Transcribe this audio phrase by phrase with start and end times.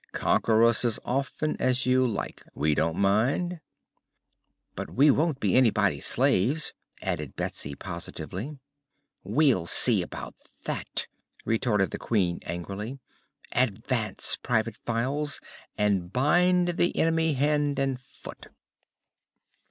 [0.13, 2.41] "Conquer us as often as you like.
[2.55, 3.59] We don't mind."
[4.75, 8.57] "But we won't be anybody's slaves," added Betsy, positively.
[9.23, 10.33] "We'll see about
[10.63, 11.05] that,"
[11.45, 12.97] retorted the Queen, angrily.
[13.51, 15.39] "Advance, Private Files,
[15.77, 18.47] and bind the enemy hand and foot!"